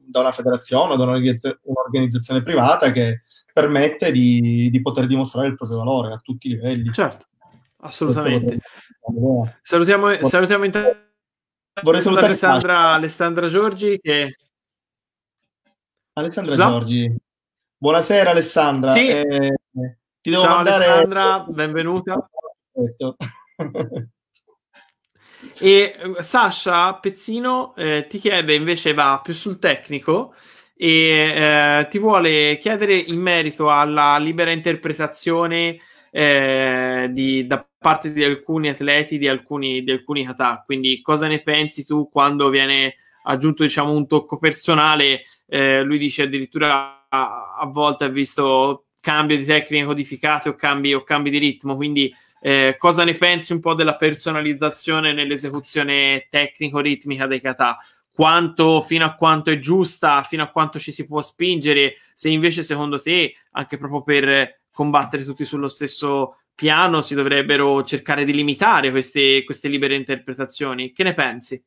[0.06, 3.22] da una federazione o da un'organizzazione privata che
[3.54, 6.92] permette di, di, poter dimostrare il proprio valore a tutti i livelli.
[6.92, 7.28] Certo.
[7.82, 8.60] Assolutamente.
[9.62, 11.08] Salutiamo, salutiamo intanto
[11.82, 14.36] Vorrei salutare Alessandra, Alessandra Giorgi che...
[16.14, 16.68] Alessandra Scusa?
[16.68, 17.16] Giorgi.
[17.78, 18.90] Buonasera Alessandra.
[18.90, 19.08] Sì.
[19.08, 19.58] Eh,
[20.22, 20.84] ti devo Ciao mandare...
[20.84, 22.30] Alessandra, benvenuta.
[25.60, 30.34] e eh, Sasha Pezzino eh, ti chiede invece va più sul tecnico
[30.76, 30.88] e
[31.36, 35.80] eh, ti vuole chiedere in merito alla libera interpretazione
[36.12, 40.64] eh, di, da parte di alcuni atleti, di alcuni, di alcuni kata.
[40.66, 45.24] Quindi, cosa ne pensi tu quando viene aggiunto diciamo, un tocco personale?
[45.48, 50.94] Eh, lui dice addirittura a, a, volte ha visto cambio di tecniche codificate o cambi,
[50.94, 51.76] o cambi di ritmo.
[51.76, 57.78] Quindi, eh, cosa ne pensi un po' della personalizzazione nell'esecuzione tecnico-ritmica dei kata?
[58.12, 62.64] Quanto, fino a quanto è giusta, fino a quanto ci si può spingere, se invece
[62.64, 68.92] secondo te, anche proprio per combattere tutti sullo stesso piano, si dovrebbero cercare di limitare
[68.92, 70.92] queste, queste libere interpretazioni.
[70.92, 71.64] Che ne pensi?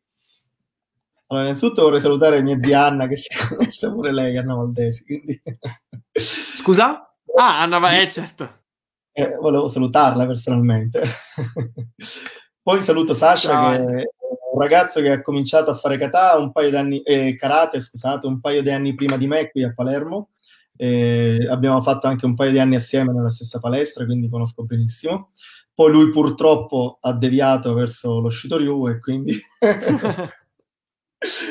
[1.29, 5.05] Allora, innanzitutto vorrei salutare mia Diana che si è pure lei Anna Valdesi.
[5.05, 5.41] Quindi...
[6.13, 7.15] Scusa?
[7.35, 8.62] Ah, Anna Valdesi, eh, certo.
[9.13, 11.03] Eh, volevo salutarla personalmente.
[12.63, 13.71] Poi saluto Sasha, Ciao.
[13.73, 14.05] che è
[14.53, 18.27] un ragazzo che ha cominciato a fare kata un paio di anni, eh, karate, scusate,
[18.27, 20.31] un paio di anni prima di me qui a Palermo
[20.77, 25.31] eh, abbiamo fatto anche un paio di anni assieme nella stessa palestra, quindi conosco benissimo.
[25.75, 29.41] Poi lui purtroppo ha deviato verso lo Shitoryu e quindi...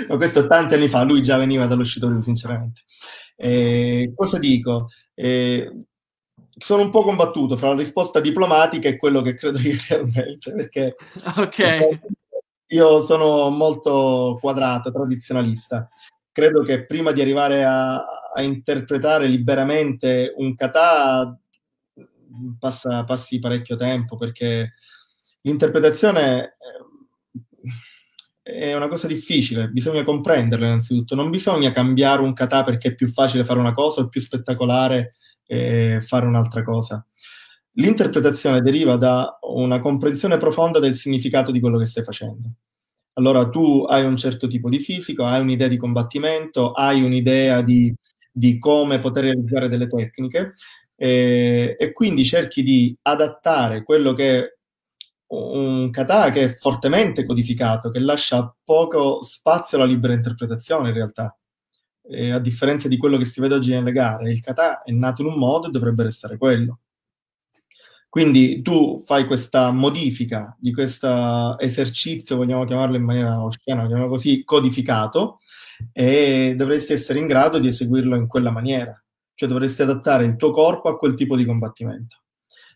[0.07, 2.81] Ma questo tanti anni fa, lui già veniva dallo Shitoryu, sinceramente.
[3.35, 4.89] Eh, cosa dico?
[5.13, 5.85] Eh,
[6.63, 10.95] sono un po' combattuto fra la risposta diplomatica e quello che credo io realmente, perché
[11.37, 11.99] okay.
[12.67, 15.89] io sono molto quadrato, tradizionalista
[16.31, 17.95] credo che prima di arrivare a,
[18.33, 21.37] a interpretare liberamente un kata
[22.57, 24.75] passa, passi parecchio tempo perché
[25.41, 26.57] l'interpretazione
[28.41, 33.07] è una cosa difficile, bisogna comprenderla innanzitutto, non bisogna cambiare un kata perché è più
[33.07, 37.05] facile fare una cosa o più spettacolare eh, fare un'altra cosa.
[37.75, 42.49] L'interpretazione deriva da una comprensione profonda del significato di quello che stai facendo.
[43.13, 47.93] Allora tu hai un certo tipo di fisico, hai un'idea di combattimento, hai un'idea di,
[48.31, 50.53] di come poter realizzare delle tecniche
[50.95, 54.55] eh, e quindi cerchi di adattare quello che è
[55.33, 61.35] un kata che è fortemente codificato, che lascia poco spazio alla libera interpretazione in realtà.
[62.03, 65.21] Eh, a differenza di quello che si vede oggi nelle gare, il kata è nato
[65.21, 66.79] in un modo e dovrebbe restare quello.
[68.09, 74.43] Quindi tu fai questa modifica di questo esercizio, vogliamo chiamarlo in maniera oscena, chiamiamolo così,
[74.43, 75.39] codificato,
[75.93, 79.01] e dovresti essere in grado di eseguirlo in quella maniera,
[79.33, 82.17] cioè dovresti adattare il tuo corpo a quel tipo di combattimento.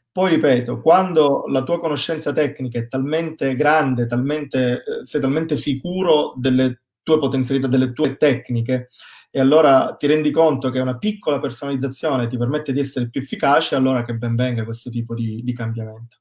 [0.10, 6.34] Poi ripeto, quando la tua conoscenza tecnica è talmente grande, talmente, eh, sei talmente sicuro
[6.38, 8.90] delle tue potenzialità, delle tue tecniche,
[9.30, 13.76] e allora ti rendi conto che una piccola personalizzazione ti permette di essere più efficace,
[13.76, 16.18] allora che ben venga questo tipo di, di cambiamento.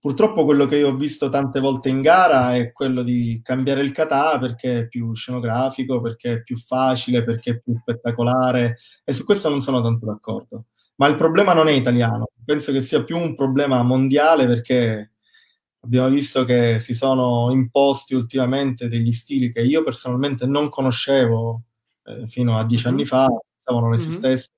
[0.00, 3.90] Purtroppo quello che io ho visto tante volte in gara è quello di cambiare il
[3.90, 9.24] kata perché è più scenografico, perché è più facile, perché è più spettacolare e su
[9.24, 10.66] questo non sono tanto d'accordo.
[10.96, 15.14] Ma il problema non è italiano, penso che sia più un problema mondiale perché
[15.80, 21.62] abbiamo visto che si sono imposti ultimamente degli stili che io personalmente non conoscevo
[22.04, 24.48] eh, fino a dieci anni fa, pensavo non esistesse.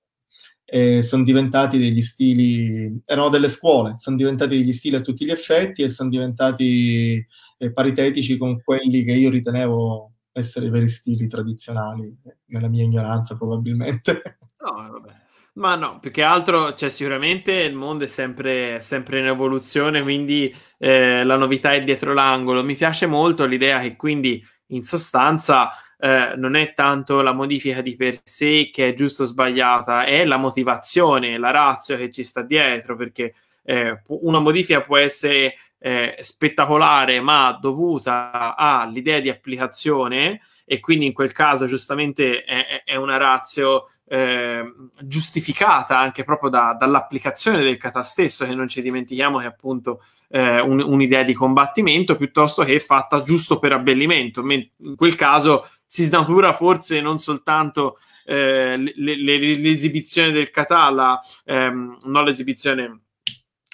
[0.64, 5.30] e sono diventati degli stili, erano delle scuole, sono diventati degli stili a tutti gli
[5.30, 7.24] effetti e sono diventati
[7.58, 13.36] eh, paritetici con quelli che io ritenevo essere i veri stili tradizionali, nella mia ignoranza
[13.36, 14.38] probabilmente.
[14.60, 15.28] No, vabbè.
[15.54, 20.54] Ma no, più che altro, cioè, sicuramente il mondo è sempre, sempre in evoluzione, quindi
[20.78, 22.62] eh, la novità è dietro l'angolo.
[22.62, 27.96] Mi piace molto l'idea che quindi in sostanza eh, non è tanto la modifica di
[27.96, 32.42] per sé che è giusto o sbagliata, è la motivazione, la razza che ci sta
[32.42, 33.34] dietro, perché
[33.64, 41.12] eh, una modifica può essere eh, spettacolare ma dovuta all'idea di applicazione e quindi in
[41.12, 44.62] quel caso giustamente è, è una razio eh,
[45.00, 50.04] giustificata anche proprio da, dall'applicazione del kata stesso, che non ci dimentichiamo che è appunto
[50.28, 54.42] eh, un, un'idea di combattimento piuttosto che fatta giusto per abbellimento.
[54.42, 61.98] In quel caso si snatura forse non soltanto eh, le, le, l'esibizione del kata, ehm,
[62.04, 63.00] non l'esibizione,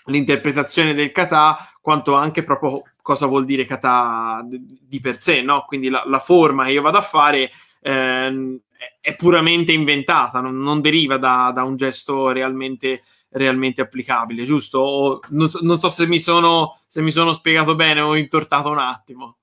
[0.07, 5.65] l'interpretazione del kata, quanto anche proprio cosa vuol dire kata di per sé, no?
[5.67, 8.61] Quindi la, la forma che io vado a fare eh,
[9.01, 14.79] è puramente inventata, non, non deriva da, da, un gesto realmente, realmente applicabile, giusto?
[14.81, 18.79] O, non, non, so se mi, sono, se mi sono spiegato bene o intortato un
[18.79, 19.37] attimo.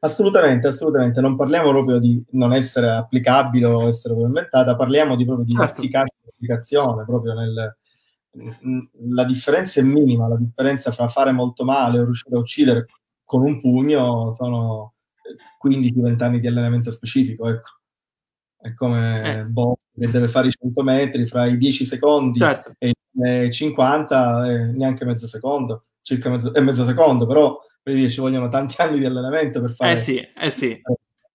[0.00, 1.20] Assolutamente, assolutamente.
[1.20, 5.72] Non parliamo proprio di non essere applicabile o essere inventata, parliamo di, proprio di certo.
[5.72, 7.76] efficacia di applicazione, proprio nel,
[9.10, 12.86] la differenza è minima, la differenza fra fare molto male o riuscire a uccidere
[13.24, 14.94] con un pugno sono
[15.62, 17.70] 15-20 anni di allenamento specifico, ecco.
[18.60, 19.44] È come eh.
[19.44, 22.72] Bob che deve fare i 100 metri fra i 10 secondi certo.
[22.78, 28.10] e i 50, eh, neanche mezzo secondo, circa mezzo, e mezzo secondo, però per dire,
[28.10, 29.92] ci vogliono tanti anni di allenamento per fare...
[29.92, 30.80] Eh sì, eh sì,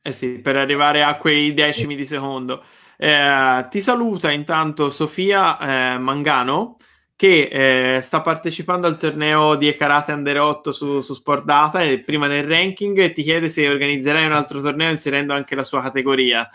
[0.02, 2.64] eh sì per arrivare a quei decimi di secondo.
[3.04, 6.78] Eh, ti saluta intanto Sofia eh, Mangano
[7.18, 12.00] che eh, sta partecipando al torneo di Karate Under 8 su, su Sport Data e
[12.00, 15.82] prima nel ranking e ti chiede se organizzerai un altro torneo inserendo anche la sua
[15.82, 16.50] categoria.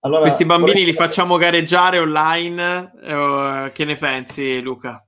[0.00, 2.94] Allora, Questi bambini li facciamo gareggiare online?
[3.00, 5.06] Eh, che ne pensi, Luca?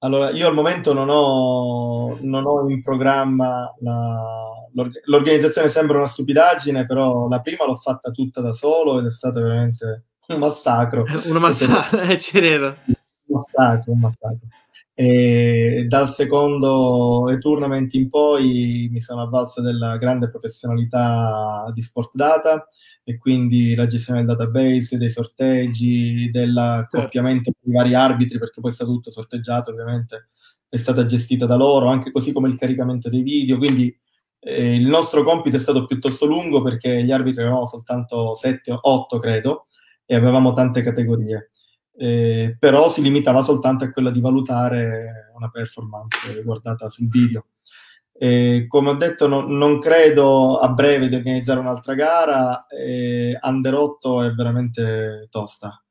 [0.00, 4.61] Allora, io al momento non ho, non ho in programma la,
[5.04, 9.40] l'organizzazione, sembra una stupidaggine, però la prima l'ho fatta tutta da solo ed è stata
[9.40, 11.04] veramente un massacro.
[11.26, 12.76] Un massacro, eh, ci credo.
[12.86, 12.94] Un
[13.40, 14.46] massacro, un massacro.
[14.94, 22.66] E dal secondo e-tournament in poi mi sono avvalso della grande professionalità di Sport Data
[23.02, 27.58] e quindi la gestione del database, dei sorteggi, dell'accoppiamento certo.
[27.62, 30.28] con i vari arbitri, perché poi è stato tutto sorteggiato ovviamente,
[30.68, 33.94] è stata gestita da loro, anche così come il caricamento dei video, quindi
[34.44, 38.80] eh, il nostro compito è stato piuttosto lungo perché gli arbitri erano soltanto 7 o
[38.82, 39.66] 8 credo,
[40.04, 41.50] e avevamo tante categorie.
[41.94, 47.46] Eh, però si limitava soltanto a quella di valutare una performance guardata sul video.
[48.12, 52.66] Eh, come ho detto, no, non credo a breve di organizzare un'altra gara.
[52.66, 55.81] Eh, Under 8 è veramente tosta.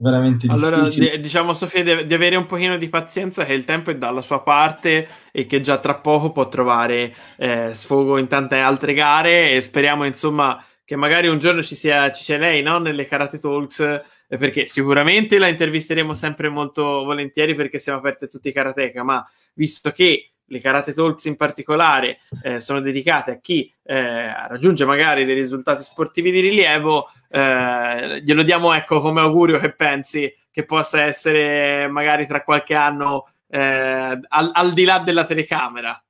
[0.00, 3.90] Veramente allora, d- diciamo Sofia di, di avere un pochino di pazienza che il tempo
[3.90, 8.58] è dalla sua parte e che già tra poco può trovare eh, sfogo in tante
[8.58, 12.78] altre gare e speriamo insomma che magari un giorno ci sia, ci sia lei no?
[12.78, 18.28] nelle Karate Talks, eh, perché sicuramente la intervisteremo sempre molto volentieri perché siamo aperti a
[18.28, 23.38] tutti i karateka, ma visto che le Karate Talks in particolare eh, sono dedicate a
[23.40, 29.58] chi eh, raggiunge magari dei risultati sportivi di rilievo, eh, glielo diamo ecco come augurio
[29.58, 35.24] che pensi che possa essere magari tra qualche anno eh, al, al di là della
[35.24, 36.02] telecamera.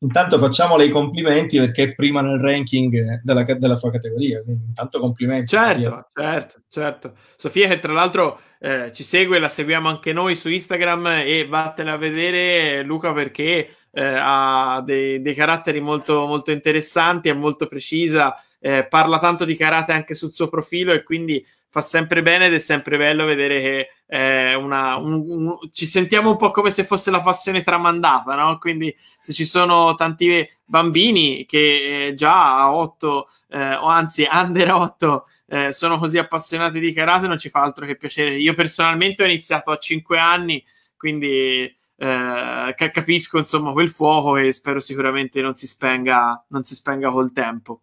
[0.00, 5.00] Intanto facciamole i complimenti perché è prima nel ranking della, della sua categoria, quindi intanto
[5.00, 5.48] complimenti.
[5.48, 6.06] Certo, Sofia.
[6.14, 7.14] certo, certo.
[7.34, 11.90] Sofia che tra l'altro eh, ci segue, la seguiamo anche noi su Instagram e vattene
[11.90, 18.40] a vedere Luca perché eh, ha dei, dei, caratteri molto, molto interessanti, è molto precisa,
[18.60, 22.54] eh, parla tanto di karate anche sul suo profilo e quindi fa sempre bene ed
[22.54, 26.84] è sempre bello vedere che eh, una, un, un, ci sentiamo un po' come se
[26.84, 28.58] fosse la passione tramandata, no?
[28.58, 34.72] Quindi se ci sono tanti bambini che eh, già a 8 eh, o anzi under
[34.72, 38.36] 8 eh, sono così appassionati di karate non ci fa altro che piacere.
[38.36, 40.64] Io personalmente ho iniziato a 5 anni,
[40.96, 47.10] quindi eh, capisco insomma quel fuoco e spero sicuramente non si spenga, non si spenga
[47.10, 47.82] col tempo.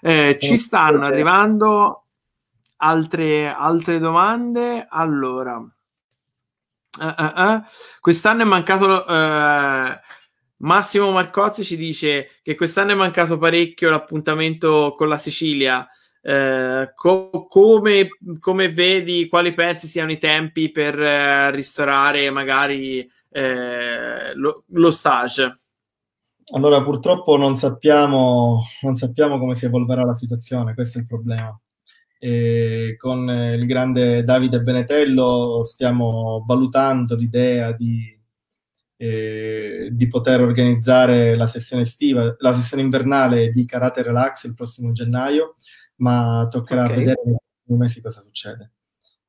[0.00, 2.04] Eh, ci stanno arrivando
[2.78, 4.86] altre, altre domande.
[4.88, 7.62] Allora, uh, uh, uh.
[8.00, 9.04] quest'anno è mancato.
[10.60, 15.88] Massimo Marcozzi ci dice che quest'anno è mancato parecchio l'appuntamento con la Sicilia.
[16.20, 18.08] eh, co- come,
[18.40, 25.60] come, vedi, quali pensi siano i tempi per eh, ristorare magari eh, lo, lo, stage?
[26.54, 31.58] Allora, purtroppo non sappiamo, non sappiamo come si evolverà la situazione, questo è il problema.
[32.18, 38.18] E con il grande Davide Benetello stiamo valutando l'idea di
[39.00, 44.90] eh, di poter organizzare la sessione estiva, la sessione invernale di Karate Relax il prossimo
[44.92, 45.54] gennaio,
[45.96, 46.96] ma toccherà okay.
[46.96, 48.72] vedere nei prossimi mesi cosa succede.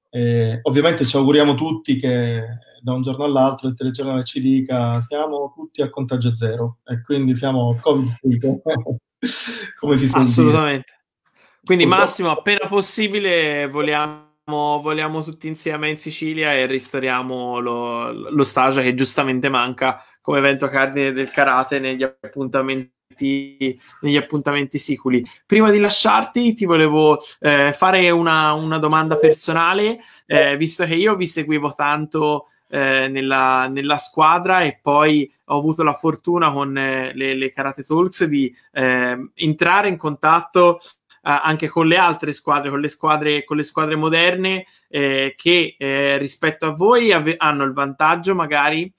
[0.09, 2.43] Eh, ovviamente ci auguriamo tutti che
[2.81, 7.35] da un giorno all'altro il telegiornale ci dica siamo tutti a contagio zero e quindi
[7.35, 8.39] siamo covid free
[9.79, 10.98] come si suol Assolutamente.
[11.69, 14.25] Quindi Massimo, appena possibile vogliamo
[14.81, 20.67] vogliamo tutti insieme in Sicilia e ristoriamo lo, lo stage che giustamente manca come evento
[20.67, 22.89] cardine del karate negli appuntamenti
[24.01, 25.23] negli appuntamenti siculi.
[25.45, 31.15] Prima di lasciarti, ti volevo eh, fare una, una, domanda personale, eh, visto che io
[31.15, 37.13] vi seguivo tanto eh, nella, nella, squadra e poi ho avuto la fortuna con eh,
[37.13, 40.79] le, le, Karate Talks di eh, entrare in contatto
[41.21, 46.17] anche con le altre squadre, con le squadre, con le squadre moderne eh, che eh,
[46.17, 48.91] rispetto a voi ave- hanno il vantaggio magari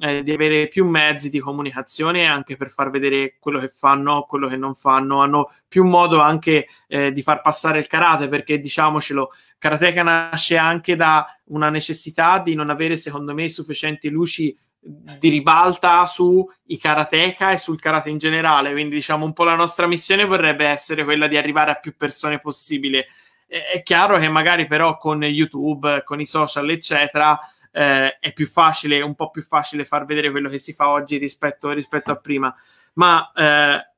[0.00, 4.46] eh, di avere più mezzi di comunicazione anche per far vedere quello che fanno, quello
[4.46, 9.32] che non fanno, hanno più modo anche eh, di far passare il karate perché diciamocelo,
[9.58, 16.06] karateka nasce anche da una necessità di non avere secondo me sufficienti luci di ribalta
[16.06, 18.72] sui karateka e sul karate in generale.
[18.72, 22.40] Quindi, diciamo, un po' la nostra missione vorrebbe essere quella di arrivare a più persone
[22.40, 23.06] possibile.
[23.46, 27.38] È chiaro che magari però con YouTube, con i social, eccetera,
[27.72, 31.16] eh, è più facile, un po' più facile far vedere quello che si fa oggi
[31.16, 32.54] rispetto, rispetto a prima.
[32.94, 33.92] Ma eh,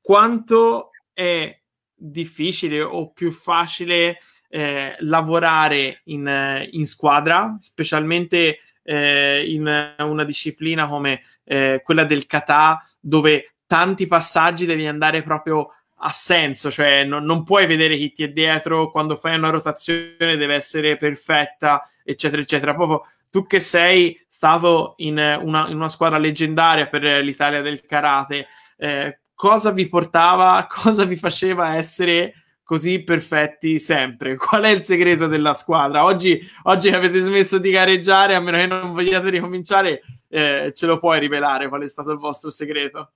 [0.00, 1.58] quanto è
[1.94, 4.18] difficile o più facile
[4.48, 8.58] eh, lavorare in, in squadra, specialmente
[8.90, 15.72] eh, in una disciplina come eh, quella del kata, dove tanti passaggi devi andare proprio
[16.02, 20.16] a senso, cioè non, non, puoi vedere chi ti è dietro, quando fai una rotazione
[20.18, 22.74] deve essere perfetta, eccetera, eccetera.
[22.74, 28.48] Proprio tu che sei stato in una, in una squadra leggendaria per l'Italia del karate,
[28.76, 32.34] eh, cosa vi portava, cosa vi faceva essere
[32.70, 34.36] così perfetti sempre.
[34.38, 36.04] Qual è il segreto della squadra?
[36.04, 41.00] Oggi, oggi avete smesso di gareggiare, a meno che non vogliate ricominciare, eh, ce lo
[41.00, 43.14] puoi rivelare qual è stato il vostro segreto?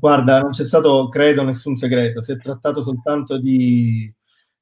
[0.00, 2.22] Guarda, non c'è stato, credo, nessun segreto.
[2.22, 4.10] Si è trattato soltanto di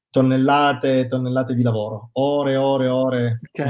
[0.09, 2.09] tonnellate e tonnellate di lavoro.
[2.13, 3.69] Ore e ore e ore okay.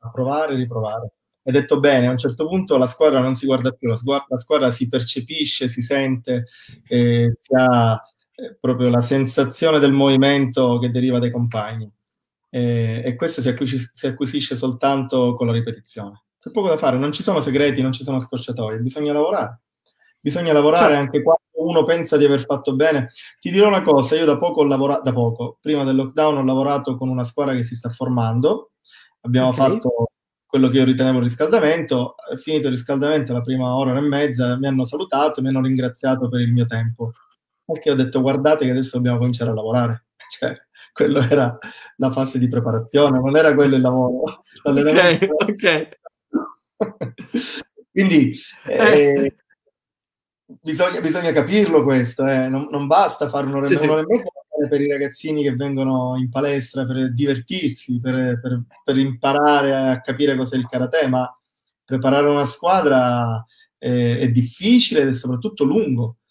[0.00, 1.12] a provare e riprovare.
[1.42, 4.26] Hai detto bene, a un certo punto la squadra non si guarda più, la squadra,
[4.28, 6.48] la squadra si percepisce, si sente,
[6.86, 7.98] eh, si ha
[8.60, 11.90] proprio la sensazione del movimento che deriva dai compagni.
[12.50, 16.24] E, e questo si acquisisce, si acquisisce, soltanto con la ripetizione.
[16.38, 19.60] C'è poco da fare, non ci sono segreti, non ci sono scorciatoie, bisogna lavorare.
[20.20, 21.00] Bisogna lavorare certo.
[21.00, 23.10] anche quando uno pensa di aver fatto bene.
[23.38, 26.44] Ti dirò una cosa, io da poco ho lavorato, da poco, prima del lockdown ho
[26.44, 28.72] lavorato con una squadra che si sta formando,
[29.22, 29.70] abbiamo okay.
[29.70, 30.08] fatto
[30.46, 34.66] quello che io ritenevo il riscaldamento, finito il riscaldamento la prima ora e mezza, mi
[34.66, 37.12] hanno salutato, mi hanno ringraziato per il mio tempo
[37.64, 40.06] perché ho detto guardate che adesso dobbiamo cominciare a lavorare.
[40.28, 40.56] Cioè,
[40.92, 41.56] quello era
[41.96, 44.42] la fase di preparazione, non era quello il lavoro.
[44.64, 45.88] Ok, ok.
[47.90, 48.32] Quindi
[48.66, 49.36] eh, eh.
[50.60, 52.48] Bisogna, bisogna, capirlo questo, eh.
[52.48, 53.86] non, non, basta fare un'ora, sì, sì.
[53.86, 54.28] e mezza
[54.68, 60.36] per i ragazzini che vengono in palestra per divertirsi, per, per, per imparare a capire
[60.36, 61.28] cos'è il karate, ma
[61.84, 63.44] preparare una squadra
[63.78, 66.23] è, è difficile ed è soprattutto lungo eh,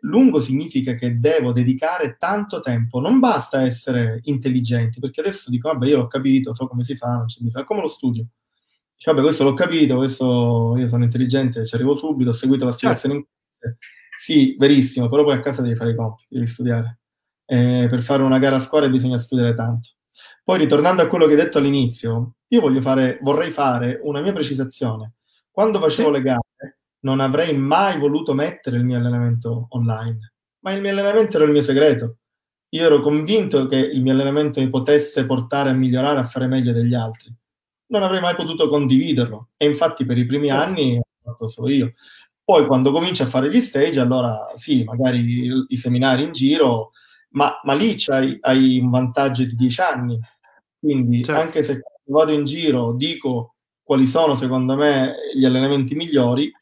[0.00, 5.86] lungo significa che devo dedicare tanto tempo, non basta essere intelligenti, perché adesso dico, vabbè,
[5.86, 8.26] io l'ho capito, so come si fa, non si fa, come lo studio.
[8.96, 12.72] Dico, vabbè, questo l'ho capito, questo io sono intelligente, ci arrivo subito, ho seguito la
[12.72, 13.26] spiegazione
[13.58, 13.78] certo.
[14.18, 17.00] Sì, verissimo, però poi a casa devi fare i compiti, devi studiare.
[17.44, 19.90] Eh, per fare una gara a squadra bisogna studiare tanto.
[20.44, 25.14] Poi, ritornando a quello che hai detto all'inizio, io fare, vorrei fare una mia precisazione.
[25.50, 26.14] Quando facevo sì.
[26.14, 31.36] le gare, non avrei mai voluto mettere il mio allenamento online, ma il mio allenamento
[31.36, 32.16] era il mio segreto.
[32.70, 36.72] Io ero convinto che il mio allenamento mi potesse portare a migliorare, a fare meglio
[36.72, 37.34] degli altri.
[37.88, 40.62] Non avrei mai potuto condividerlo e infatti per i primi certo.
[40.62, 41.92] anni ho fatto solo io.
[42.44, 46.92] Poi quando cominci a fare gli stage, allora sì, magari i, seminari in giro,
[47.30, 50.18] ma, ma lì hai, hai, un vantaggio di dieci anni.
[50.78, 51.40] Quindi certo.
[51.40, 56.52] anche se vado in giro dico quali sono secondo me gli allenamenti migliori,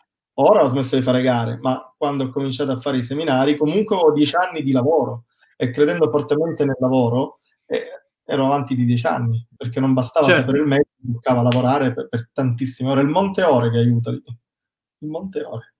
[0.42, 3.96] Ora ho smesso di fare gare, ma quando ho cominciato a fare i seminari, comunque
[3.96, 5.24] ho dieci anni di lavoro
[5.54, 7.88] e credendo fortemente nel lavoro, eh,
[8.24, 10.42] ero avanti di dieci anni, perché non bastava certo.
[10.42, 13.02] sapere il metodo, toccava lavorare per, per, tantissime ore.
[13.02, 14.22] Il monte ore che aiuta lì.
[14.98, 15.74] Il monte ore.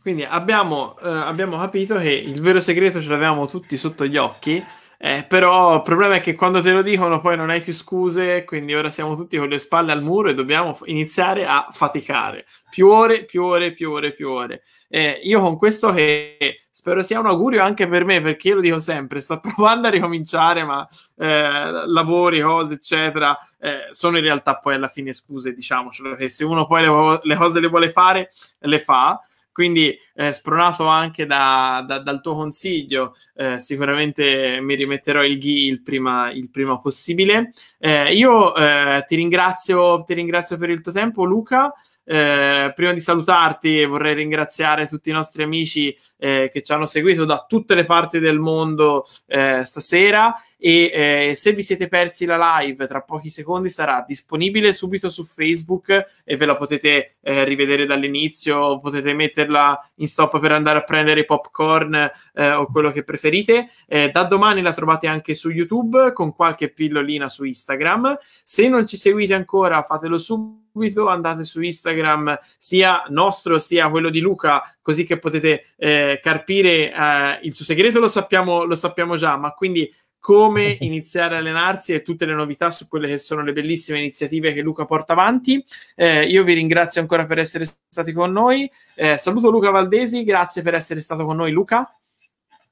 [0.00, 4.64] Quindi abbiamo, eh, abbiamo capito che il vero segreto ce l'avevamo tutti sotto gli occhi,
[5.02, 8.44] eh, però il problema è che quando te lo dicono poi non hai più scuse,
[8.44, 12.44] quindi ora siamo tutti con le spalle al muro e dobbiamo iniziare a faticare.
[12.68, 14.62] Più ore, più ore, più ore, più ore.
[14.88, 16.36] Eh, io con questo che
[16.70, 19.90] spero sia un augurio anche per me, perché io lo dico sempre, sto provando a
[19.90, 20.86] ricominciare, ma
[21.16, 26.44] eh, lavori, cose, eccetera, eh, sono in realtà poi alla fine scuse, diciamocelo, che se
[26.44, 29.18] uno poi le, le cose le vuole fare, le fa
[29.60, 35.66] quindi, eh, spronato anche da, da, dal tuo consiglio, eh, sicuramente mi rimetterò il GHI
[35.66, 37.52] il prima, il prima possibile.
[37.78, 41.74] Eh, io eh, ti ringrazio, ti ringrazio per il tuo tempo, Luca.
[42.02, 47.26] Eh, prima di salutarti vorrei ringraziare tutti i nostri amici eh, che ci hanno seguito
[47.26, 50.90] da tutte le parti del mondo eh, stasera e
[51.30, 56.20] eh, se vi siete persi la live tra pochi secondi sarà disponibile subito su Facebook
[56.22, 61.24] e ve la potete eh, rivedere dall'inizio, potete metterla in stop per andare a prendere
[61.24, 61.94] popcorn
[62.34, 63.70] eh, o quello che preferite.
[63.86, 68.18] Eh, da domani la trovate anche su YouTube con qualche pillolina su Instagram.
[68.44, 74.20] Se non ci seguite ancora fatelo subito andate su Instagram sia nostro sia quello di
[74.20, 79.36] Luca così che potete eh, carpire eh, il suo segreto lo sappiamo, lo sappiamo già
[79.36, 83.52] ma quindi come iniziare a allenarsi e tutte le novità su quelle che sono le
[83.52, 85.64] bellissime iniziative che Luca porta avanti.
[85.96, 88.70] Eh, io vi ringrazio ancora per essere stati con noi.
[88.94, 91.90] Eh, saluto Luca Valdesi, grazie per essere stato con noi, Luca.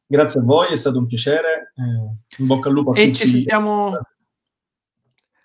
[0.07, 1.72] Grazie a voi, è stato un piacere.
[1.76, 3.11] Eh, in bocca al lupo a e tutti.
[3.11, 3.99] E ci sentiamo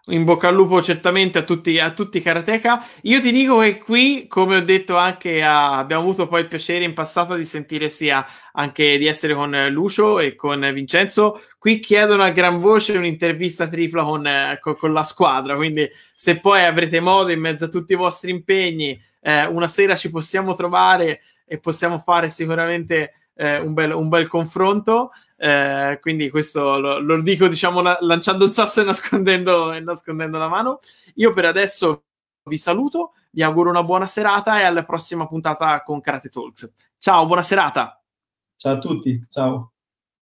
[0.07, 2.85] in bocca al lupo certamente a tutti, a tutti i karateka.
[3.03, 6.83] Io ti dico che qui, come ho detto anche, a, abbiamo avuto poi il piacere
[6.83, 11.41] in passato di sentire sia anche di essere con Lucio e con Vincenzo.
[11.57, 14.29] Qui chiedono a gran voce un'intervista tripla con,
[14.59, 15.55] con, con la squadra.
[15.55, 19.95] Quindi, se poi avrete modo, in mezzo a tutti i vostri impegni, eh, una sera
[19.95, 25.11] ci possiamo trovare e possiamo fare sicuramente eh, un, bel, un bel confronto.
[25.43, 30.37] Eh, quindi questo lo, lo dico, diciamo, la, lanciando un sasso e nascondendo, e nascondendo
[30.37, 30.79] la mano.
[31.15, 32.05] Io per adesso
[32.45, 36.71] vi saluto, vi auguro una buona serata e alla prossima puntata con Karate Talks.
[36.97, 38.01] Ciao, buona serata.
[38.55, 39.72] Ciao a tutti, ciao.